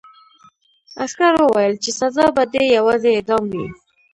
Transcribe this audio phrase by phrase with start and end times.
[1.03, 3.67] عسکر وویل چې سزا به دې یوازې اعدام وي